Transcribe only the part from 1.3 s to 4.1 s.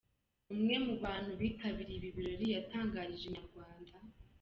bitabiriye ibi birori yatangarije Inyarwanda.